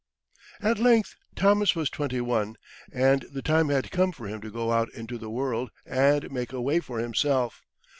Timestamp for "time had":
3.43-3.91